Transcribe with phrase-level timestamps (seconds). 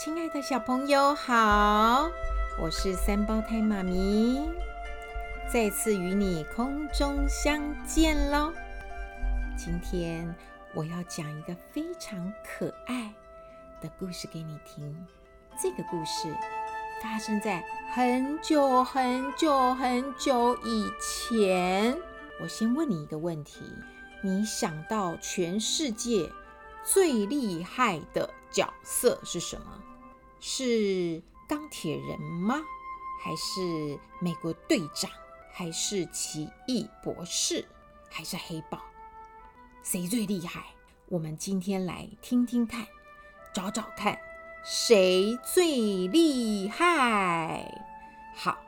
[0.00, 2.08] 亲爱的小朋友好，
[2.56, 4.48] 我是三胞胎妈咪，
[5.52, 8.52] 再次与你空中相见喽。
[9.56, 10.32] 今天
[10.72, 13.12] 我要讲一个非常可爱
[13.80, 15.04] 的故事给你听。
[15.60, 16.32] 这个故事
[17.02, 21.98] 发生在很久很久很久以前。
[22.40, 23.62] 我先问你一个问题：
[24.22, 26.30] 你想到全世界
[26.84, 29.66] 最厉害的角色是什么？
[30.40, 32.56] 是钢铁人吗？
[33.22, 35.10] 还是美国队长？
[35.52, 37.66] 还是奇异博士？
[38.08, 38.80] 还是黑豹？
[39.82, 40.66] 谁最厉害？
[41.08, 42.86] 我们今天来听听看，
[43.52, 44.18] 找找看，
[44.64, 47.84] 谁最厉害？
[48.36, 48.58] 好，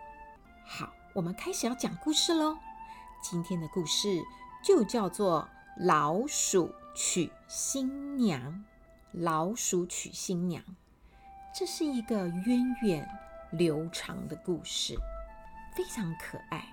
[0.67, 2.57] 好，我们开始要讲故事喽。
[3.23, 4.21] 今天的故事
[4.65, 5.49] 就叫做
[5.87, 8.53] 《老鼠娶新娘》。
[9.13, 10.63] 老鼠娶新娘，
[11.53, 13.09] 这是一个源远
[13.51, 14.97] 流长的故事，
[15.75, 16.65] 非常可爱。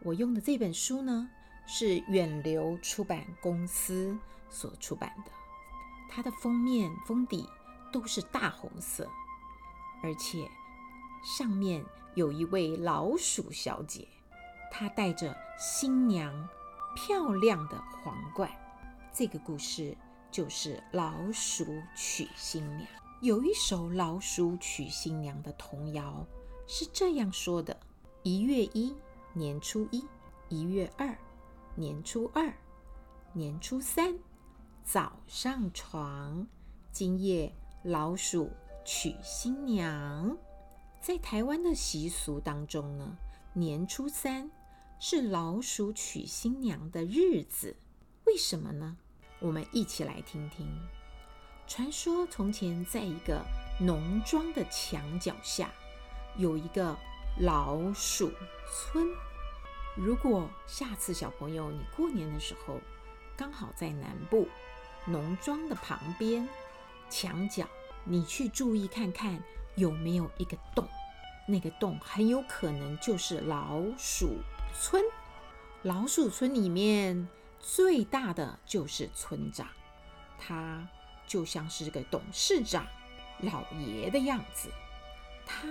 [0.00, 1.28] 我用的这本书呢，
[1.66, 4.16] 是远流出版公司
[4.50, 5.30] 所出版的，
[6.10, 7.48] 它的封面封底
[7.90, 9.08] 都是大红色，
[10.02, 10.48] 而且
[11.24, 14.06] 上面有一位老鼠小姐，
[14.70, 16.48] 她戴着新娘
[16.94, 18.50] 漂亮的皇冠。
[19.12, 19.96] 这个故事。
[20.32, 22.88] 就是老鼠娶新娘。
[23.22, 26.26] 有一首老鼠娶新娘的童谣
[26.66, 27.78] 是这样说的：
[28.24, 28.92] 一月一，
[29.32, 30.04] 年初一；
[30.48, 31.16] 一月二，
[31.76, 32.52] 年初二；
[33.32, 34.18] 年初三，
[34.82, 36.44] 早上床。
[36.90, 38.50] 今夜老鼠
[38.84, 40.36] 娶新娘。
[41.00, 43.16] 在台湾的习俗当中呢，
[43.52, 44.50] 年初三
[44.98, 47.76] 是老鼠娶新娘的日子。
[48.26, 48.96] 为什么呢？
[49.38, 50.66] 我们一起来听听。
[51.74, 53.42] 传说从前，在一个
[53.80, 55.70] 农庄的墙角下，
[56.36, 56.94] 有一个
[57.40, 58.30] 老鼠
[58.70, 59.08] 村。
[59.94, 62.78] 如果下次小朋友你过年的时候，
[63.34, 64.46] 刚好在南部
[65.06, 66.46] 农庄的旁边
[67.08, 67.66] 墙角，
[68.04, 69.42] 你去注意看看
[69.74, 70.86] 有没有一个洞，
[71.48, 74.36] 那个洞很有可能就是老鼠
[74.78, 75.02] 村。
[75.80, 77.26] 老鼠村里面。
[77.64, 79.68] 最大的就是村长，
[80.36, 80.84] 他
[81.32, 82.86] 就像是个董事长、
[83.40, 84.68] 老爷的样子。
[85.46, 85.66] 他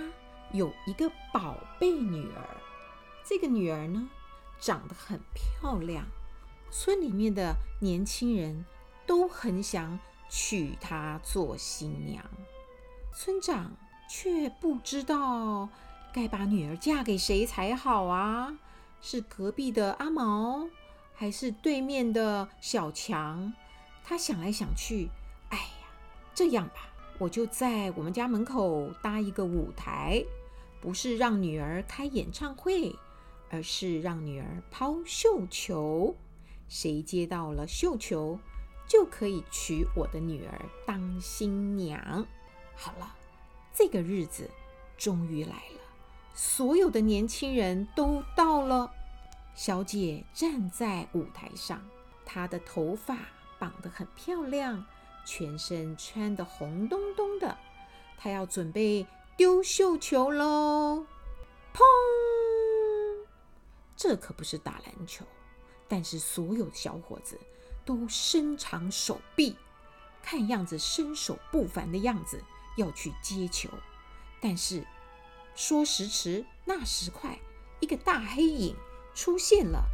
[0.52, 2.58] 有一个宝贝女儿，
[3.24, 4.10] 这个女儿呢，
[4.60, 6.08] 长得很漂亮，
[6.72, 8.66] 村里面的年轻人
[9.06, 12.26] 都很想娶她做新娘。
[13.14, 13.72] 村长
[14.10, 15.70] 却不知道
[16.12, 18.58] 该把女儿嫁给谁才好啊，
[19.00, 20.68] 是隔壁的阿毛？
[21.14, 23.54] 还是对面的小强，
[24.04, 25.12] 他想来想去，
[26.34, 30.24] 这样吧，我就在我们家门口搭一个舞台，
[30.80, 32.96] 不是让女儿开演唱会，
[33.50, 36.16] 而是让女儿抛绣球，
[36.68, 38.40] 谁接到了绣球，
[38.88, 42.26] 就可以娶我的女儿当新娘。
[42.76, 43.16] 好了，
[43.74, 44.50] 这个日子
[44.98, 45.82] 终于来了，
[46.34, 48.92] 所有的年轻人都到了。
[49.54, 51.82] 小姐站在舞台上，
[52.26, 53.18] 她的头发
[53.60, 54.84] 绑得很漂亮，
[55.34, 57.58] 全身穿得红咚咚的。
[58.18, 61.06] 他要准备丢绣球喽！
[61.74, 61.80] 砰！
[63.96, 65.24] 这可不是打篮球，
[65.88, 67.40] 但是所有小伙子
[67.86, 69.56] 都伸长手臂，
[70.22, 72.44] 看样子身手不凡的样子，
[72.76, 73.70] 要去接球。
[74.42, 74.86] 但是
[75.56, 77.40] 说时迟，那时快，
[77.80, 78.76] 一个大黑影。
[79.14, 79.86] 出现了，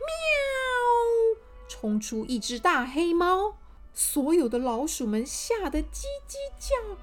[0.00, 1.40] 喵！
[1.68, 3.56] 冲出一只大黑猫，
[3.94, 6.96] 所有的老鼠们吓得叽叽叫，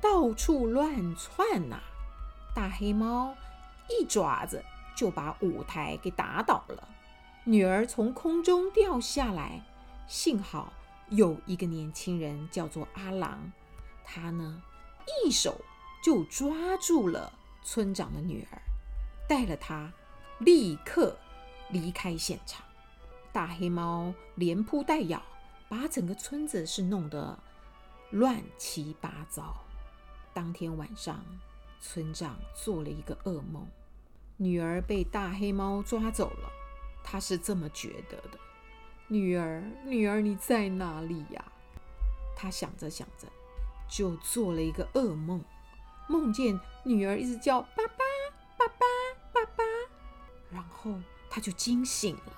[0.00, 1.80] 到处乱窜呐！
[2.54, 3.34] 大黑猫
[3.88, 4.64] 一爪子
[4.96, 6.88] 就把舞台给打倒了，
[7.44, 9.62] 女儿从空中掉下来，
[10.06, 10.72] 幸好
[11.08, 13.52] 有一个年轻人叫做阿郎，
[14.04, 14.62] 他呢
[15.24, 15.60] 一手
[16.02, 17.32] 就抓住了
[17.62, 18.62] 村长的女儿，
[19.28, 19.92] 带了她。
[20.38, 21.14] 立刻
[21.68, 22.64] 离开现场，
[23.30, 25.22] 大黑猫连扑带咬，
[25.70, 27.38] 把整个村子是弄得
[28.10, 29.56] 乱七八糟。
[30.34, 31.24] 当天晚上，
[31.80, 33.64] 村长做了一个噩梦，
[34.36, 36.50] 女儿被大黑猫抓走了。
[37.04, 38.38] 他是这么觉得的：
[39.06, 41.44] 女儿，女儿，你在哪里呀？
[42.36, 43.28] 他想着想着，
[43.88, 45.40] 就做了一个噩梦，
[46.08, 48.04] 梦见女儿一直叫爸爸。
[48.58, 48.86] 爸爸，
[49.32, 49.64] 爸爸
[50.50, 51.00] 然后
[51.30, 52.32] 他就惊醒了，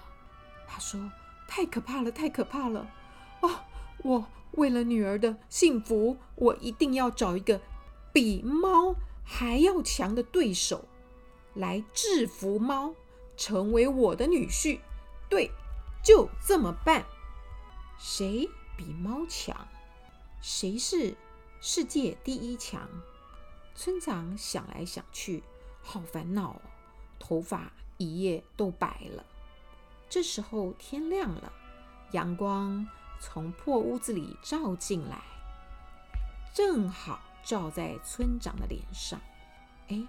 [0.69, 1.11] 他说
[1.49, 2.87] ：“太可怕了，太可怕了！
[4.03, 7.61] 我为了女儿的幸福，我一定要找一个
[8.13, 8.95] 比猫
[9.25, 10.85] 还要强的对手
[11.55, 12.95] 来制服猫，
[13.37, 14.81] 成为我的女婿。
[15.29, 15.51] 对，
[16.03, 17.07] 就这么办。
[17.99, 19.69] 谁比猫强？
[20.41, 21.15] 谁是
[21.61, 22.89] 世界第一强？
[23.75, 25.43] 村长想来想去，
[25.81, 26.61] 好烦恼哦，
[27.19, 29.25] 头发一夜都白了。
[30.11, 31.53] 这时候天亮了，
[32.11, 32.87] 阳光
[33.23, 35.23] 从破屋子里照进来，
[36.53, 39.21] 正好照在村长的脸上。
[39.89, 40.03] 哎，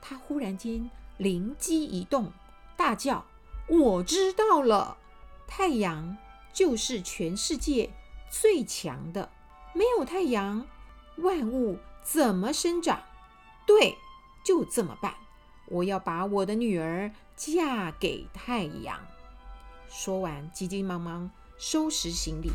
[0.00, 2.30] 他忽然间灵机一动，
[2.76, 3.24] 大叫
[3.66, 4.96] ：“我知道了！
[5.48, 6.16] 太阳
[6.52, 7.90] 就是全世界
[8.30, 9.28] 最强的，
[9.74, 10.64] 没有太阳，
[11.16, 13.02] 万物怎么生长？
[13.66, 13.98] 对，
[14.44, 15.12] 就这么办。
[15.66, 19.00] 我要把我的女儿嫁给太阳。”
[19.90, 21.28] 说完，急急忙忙
[21.62, 22.50] 收拾行李，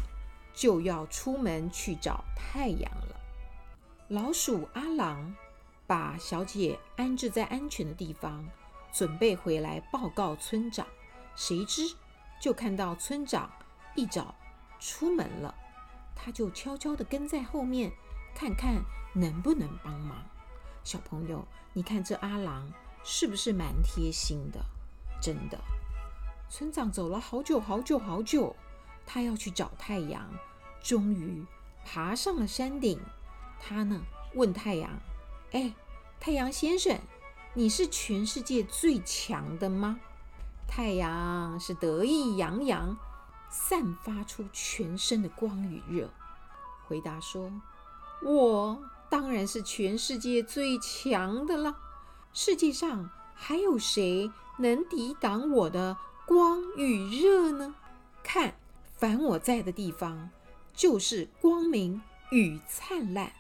[0.54, 3.16] 就要出门去找太阳了。
[4.10, 5.34] 老鼠阿郎
[5.88, 8.44] 把小姐安置在安全的地方，
[8.92, 10.86] 准备回来报告村长。
[11.38, 11.84] 谁知
[12.42, 13.50] 就看到村长
[13.96, 14.36] 一早
[14.78, 15.56] 出门了，
[16.14, 17.90] 他就悄悄地跟在后面，
[18.36, 18.84] 看看
[19.14, 20.22] 能不能帮忙。
[20.84, 22.70] 小朋友，你看这阿郎
[23.06, 24.60] 是不是蛮贴心的？
[25.22, 25.58] 真的。
[26.50, 28.54] 村长走了好久好久好久，
[29.08, 30.30] 他要去找太阳，
[30.84, 31.44] 终于
[31.84, 33.00] 爬上了山顶。
[33.60, 34.02] 他呢，
[34.36, 34.92] 问太阳
[35.54, 35.74] ：“哎，
[36.20, 37.00] 太阳先生，
[37.56, 40.00] 你是全世界最强的吗？”
[40.68, 42.98] 太阳是得意洋洋，
[43.50, 46.12] 散发出全身的光与热，
[46.86, 47.50] 回答说
[48.22, 48.78] ：“我
[49.10, 51.78] 当然是全世界最强的了。
[52.34, 57.74] 世界上还有谁能抵挡我的？”光与热呢？
[58.22, 58.54] 看，
[58.98, 60.32] 凡我在的地方，
[60.74, 62.02] 就是光明
[62.32, 63.32] 与灿烂。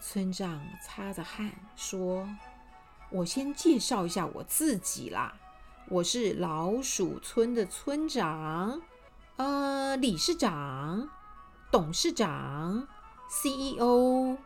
[0.00, 2.28] 村长擦着汗说
[3.10, 5.34] ：“我先介绍一下我自己啦，
[5.88, 8.80] 我是老鼠村的村长，
[9.38, 11.08] 呃，理事长、
[11.72, 12.86] 董事长、
[13.28, 14.38] CEO，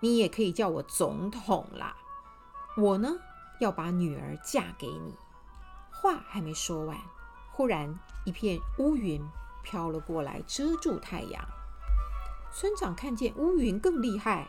[0.00, 1.96] 你也可以叫我总统啦。
[2.76, 3.16] 我呢，
[3.60, 5.14] 要把女儿嫁给你。”
[5.90, 6.96] 话还没说完，
[7.58, 7.92] 忽然
[8.24, 9.20] 一片乌云
[9.64, 11.44] 飘了过来，遮住太阳。
[12.52, 14.48] 村长看见乌云更厉害，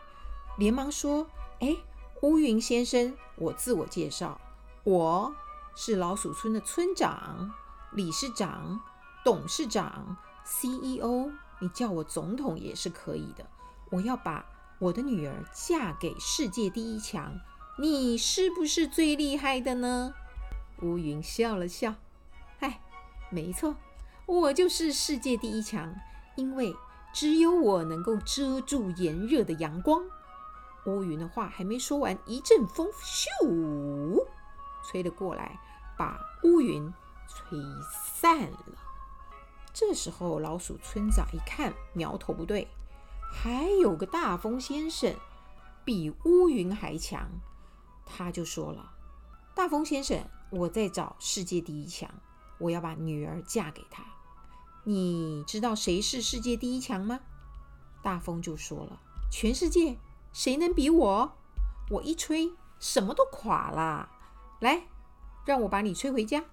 [0.60, 1.26] 连忙说
[1.60, 1.76] ：“哎，
[2.22, 4.40] 乌云先生，我自我介绍，
[4.84, 5.34] 我
[5.76, 7.52] 是老鼠村的村长、
[7.94, 8.80] 理事长、
[9.26, 10.16] 董事长、
[10.46, 13.44] CEO，你叫我总统也是可以的。
[13.90, 14.46] 我要把
[14.78, 17.34] 我的女儿嫁给世界第一强，
[17.80, 20.14] 你是不是最厉害的呢？”
[20.84, 21.96] 乌云笑了笑，
[23.32, 23.76] 没错，
[24.26, 25.94] 我就是世界第一强，
[26.36, 26.76] 因为
[27.14, 30.04] 只有我能够遮住炎热的阳光。
[30.86, 34.26] 乌云的话还没说完，一阵风咻
[34.84, 35.60] 吹了过来，
[35.96, 36.92] 把乌云
[37.28, 37.60] 吹
[38.14, 38.78] 散了。
[39.74, 42.68] 这时候，老鼠村长一看苗头不对，
[43.32, 45.14] 还有个大风先生
[45.86, 47.30] 比乌云还强，
[48.06, 48.92] 他就说了
[49.54, 50.20] ：“大风先生。”
[50.52, 52.10] 我在找世界第一强，
[52.60, 54.04] 我要把女儿嫁给他。
[54.84, 57.20] 你知道谁是世界第一强吗？
[58.02, 59.98] 大风就说了：“全世界
[60.32, 61.34] 谁能比我？
[61.90, 64.10] 我一吹，什么都垮了。
[64.60, 64.84] 来，
[65.46, 66.44] 让我把你吹回家。”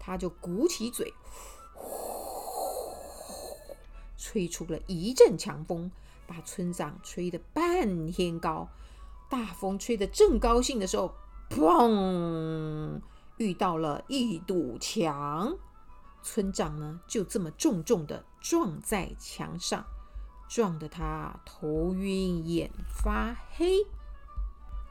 [0.00, 1.14] 他就鼓起嘴，
[1.72, 1.86] 呼，
[4.18, 5.90] 吹出了一阵强风，
[6.26, 8.68] 把村长吹得半天高。
[9.30, 11.14] 大风吹得正高兴的时候，
[11.48, 13.00] 砰！
[13.36, 15.56] 遇到了一堵墙，
[16.22, 19.84] 村长呢就这么重重的撞在墙上，
[20.48, 23.78] 撞得他头晕眼发黑。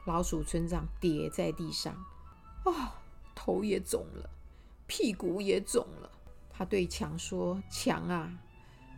[0.06, 1.94] 老鼠村长跌在地上，
[2.64, 2.88] 啊、哦，
[3.34, 4.28] 头也肿了，
[4.86, 6.10] 屁股也肿了。
[6.50, 8.30] 他对墙说：“墙啊，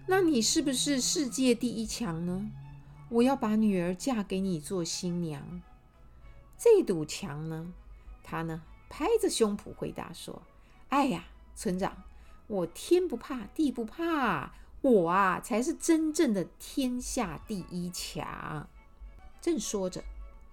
[0.09, 2.51] 那你是不是世界第一强呢？
[3.09, 5.63] 我要把女儿嫁给你做新娘。”
[6.59, 7.73] 这堵墙呢，
[8.25, 8.63] 他呢？
[8.89, 10.43] 拍着胸脯回答说
[10.89, 11.25] ：“哎呀，
[11.55, 12.05] 村长，
[12.47, 18.69] 我天不怕地不怕，我啊才是真正的天下第一强。”
[19.43, 20.03] 正说着，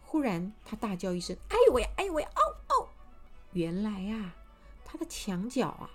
[0.02, 2.90] 忽然他大叫一声：“哎呦喂，哎呦喂，哦哦！”
[3.54, 4.36] 原来啊，
[4.84, 5.90] 他的墙角啊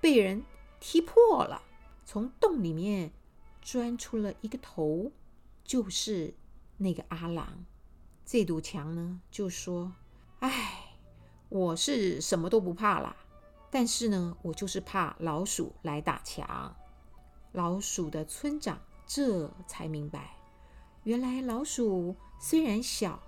[0.00, 0.44] 被人
[0.78, 1.62] 踢破了，
[2.04, 3.10] 从洞里面
[3.62, 5.10] 钻出了一个头，
[5.64, 6.34] 就是
[6.76, 7.64] 那个阿郎。
[8.24, 9.92] 这堵墙呢，就说
[10.40, 10.84] ：“哎。”
[11.48, 13.16] 我是什么都不怕啦，
[13.70, 16.76] 但是呢，我就是怕老鼠来打墙。
[17.52, 20.36] 老鼠的村长这才明白，
[21.04, 23.22] 原来老鼠虽然小，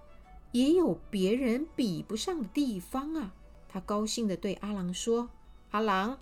[0.52, 3.32] 也有别人比不上的地方啊。
[3.66, 5.30] 他高兴地对阿郎说
[5.70, 6.18] ：“阿郎，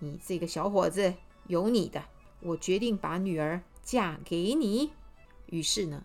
[0.00, 1.14] 你这个小伙子
[1.46, 2.02] 有你的，
[2.40, 4.90] 我决定把女儿嫁给你。”
[5.46, 6.04] 于是呢，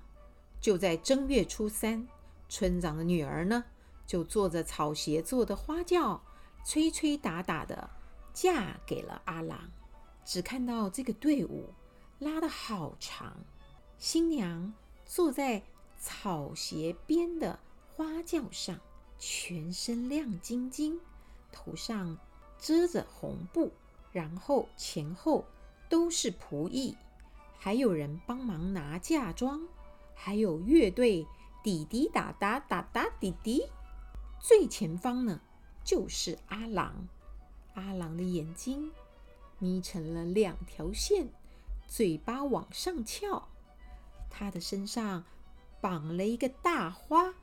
[0.62, 2.08] 就在正月初三，
[2.48, 3.63] 村长的女儿呢，
[4.06, 6.22] 就坐着草鞋做的花轿，
[6.66, 7.90] 吹吹打打的
[8.34, 9.72] 嫁给了阿郎。
[10.24, 11.70] 只看到这个队伍
[12.20, 13.38] 拉得好长，
[13.98, 14.74] 新娘
[15.06, 15.62] 坐在
[16.00, 17.60] 草鞋边的
[17.94, 18.80] 花轿上，
[19.20, 21.00] 全身亮晶晶，
[21.52, 22.18] 头上
[22.60, 23.72] 遮着红布，
[24.12, 25.46] 然后前后
[25.88, 26.96] 都是仆役。
[27.58, 29.62] 还有人帮忙拿嫁妆，
[30.14, 31.26] 还有乐队
[31.64, 33.64] 滴滴答答答答滴滴。
[34.48, 35.42] 最前方呢，
[35.84, 37.08] 就是阿郎。
[37.74, 38.92] 阿郎的眼睛
[39.58, 41.30] 眯成了两条线，
[41.88, 43.48] 嘴巴往上翘。
[44.30, 45.24] 他的身上
[45.82, 47.34] 绑了一个大花，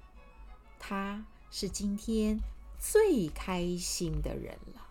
[0.78, 2.38] 他是今天
[2.78, 4.86] 最开心的人了。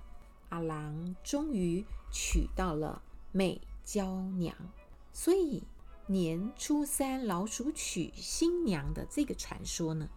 [0.50, 3.01] 阿郎终于娶到了
[3.32, 4.53] 美娇娘。
[5.13, 5.63] 所以
[6.08, 10.10] 年初三老鼠娶新娘的这个传说呢，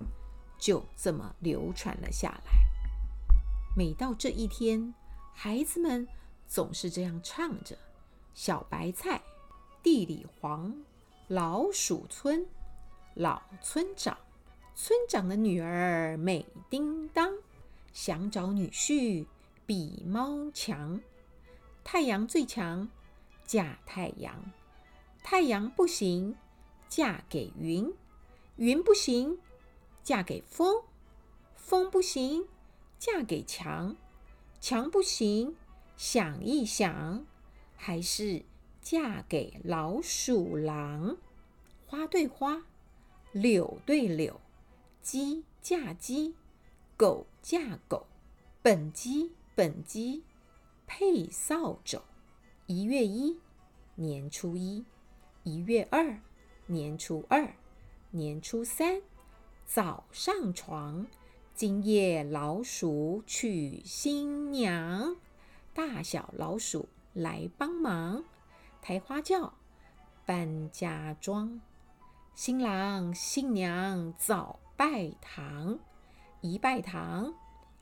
[0.58, 2.52] 就这么流传了下来。
[3.76, 4.94] 每到这一天，
[5.32, 6.06] 孩子们
[6.46, 7.76] 总是这样唱着
[8.34, 9.22] ：“小白菜
[9.82, 10.74] 地里黄，
[11.28, 12.46] 老鼠村
[13.14, 14.16] 老村长，
[14.74, 17.32] 村长的女儿美叮当，
[17.92, 19.26] 想找女婿
[19.66, 21.00] 比猫强，
[21.82, 22.88] 太阳最强，
[23.44, 24.34] 嫁太阳。”
[25.26, 26.36] 太阳不行，
[26.86, 27.90] 嫁给云；
[28.56, 29.38] 云不行，
[30.04, 30.84] 嫁给风；
[31.56, 32.46] 风不行，
[32.98, 33.96] 嫁给墙；
[34.60, 35.56] 墙不行，
[35.96, 37.24] 想一想，
[37.74, 38.44] 还是
[38.82, 41.16] 嫁给老鼠狼。
[41.86, 42.66] 花对花，
[43.32, 44.40] 柳对柳，
[45.00, 46.34] 鸡嫁鸡，
[46.98, 48.06] 狗嫁狗，
[48.60, 50.22] 本鸡本鸡
[50.86, 52.02] 配扫帚。
[52.66, 53.38] 一月一，
[53.94, 54.84] 年初一。
[55.44, 56.20] 一月二，
[56.66, 57.54] 年初二，
[58.10, 59.02] 年初三，
[59.74, 61.04] 早上床。
[61.52, 65.16] 今夜老鼠娶新娘，
[65.74, 68.22] 大小老鼠来帮忙，
[68.80, 69.52] 抬花轿，
[70.24, 71.60] 搬家装。
[72.36, 75.80] 新郎新娘早拜堂，
[76.40, 77.34] 一拜堂，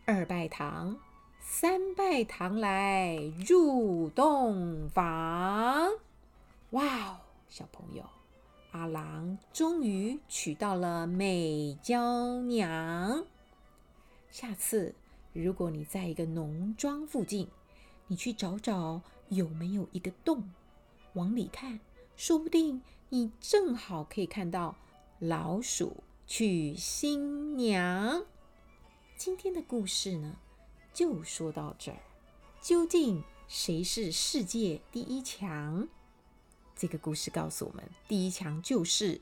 [0.07, 0.97] 二拜堂，
[1.41, 5.91] 三拜堂来入洞房。
[6.71, 7.17] 哇哦！
[7.51, 8.03] 小朋友，
[8.73, 13.27] 阿郎终于娶到了美娇娘。
[14.31, 14.95] 下次
[15.35, 17.49] 如果你在一个农庄附近，
[18.07, 20.51] 你去找找有没有一个洞，
[21.13, 21.81] 往里看，
[22.17, 24.75] 说不定你正好可以看到
[25.19, 28.25] 老鼠娶新娘。
[29.17, 30.37] 今天的故事呢，
[30.95, 31.99] 就说到这儿。
[32.63, 35.89] 究竟谁是世界第一强？
[36.83, 39.21] 这个故事告诉我们，第一强就是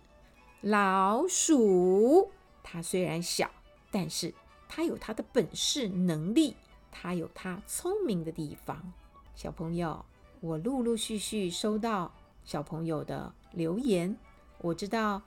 [0.62, 2.30] 老鼠。
[2.62, 3.50] 它虽然小，
[3.90, 4.32] 但是
[4.66, 6.56] 它有它的本事、能力，
[6.90, 8.94] 它有它聪明的地方。
[9.34, 10.06] 小朋友，
[10.40, 12.14] 我陆陆续续收到
[12.46, 14.16] 小朋友的留言，
[14.62, 15.20] 我知道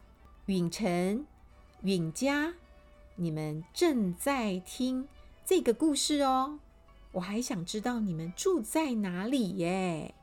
[0.48, 1.28] 允晨、
[1.84, 2.56] 允嘉，
[3.16, 5.08] 你们正在听
[5.46, 6.58] 这个故事哦。
[7.12, 10.16] 我还想知道你们住在哪里耶？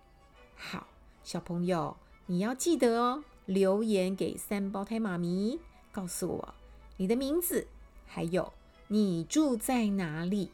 [0.57, 0.89] 好。
[1.23, 1.97] 小朋友，
[2.27, 5.59] 你要记得哦，留言给三胞胎妈咪，
[5.93, 6.55] 告诉我
[6.97, 7.67] 你的名字，
[8.07, 8.53] 还有
[8.89, 10.51] 你住在哪里。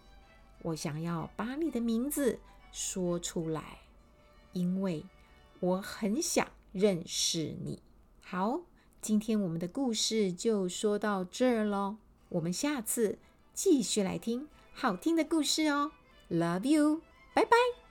[0.62, 2.40] 我想要把你的名字
[2.72, 3.80] 说出来，
[4.52, 5.04] 因为
[5.60, 7.80] 我很想认识你。
[8.20, 8.62] 好，
[9.00, 11.96] 今天我们的故事就说到这儿喽，
[12.30, 13.18] 我们下次
[13.54, 15.92] 继续来听好听的故事哦。
[16.28, 17.85] Love you，拜拜。